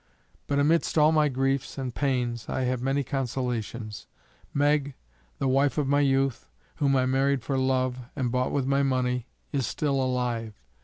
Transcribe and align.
But 0.47 0.57
amidst 0.57 0.97
all 0.97 1.11
my 1.11 1.29
griefs 1.29 1.77
and 1.77 1.93
pains, 1.93 2.49
I 2.49 2.61
have 2.61 2.81
many 2.81 3.03
consolations; 3.03 4.07
Meg, 4.51 4.95
the 5.37 5.47
wife 5.47 5.77
of 5.77 5.87
my 5.87 5.99
youth, 5.99 6.49
whom 6.77 6.95
I 6.95 7.05
married 7.05 7.43
for 7.43 7.55
love, 7.55 7.99
and 8.15 8.31
bought 8.31 8.51
with 8.51 8.65
my 8.65 8.81
money, 8.81 9.27
is 9.53 9.67
still 9.67 10.01
alive. 10.01 10.55